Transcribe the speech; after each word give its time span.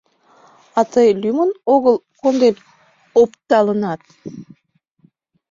—А 0.79 0.81
тый 0.91 1.07
лӱмын 1.21 1.51
огыл 1.73 1.95
конден 2.19 2.55
опталынат? 3.21 4.01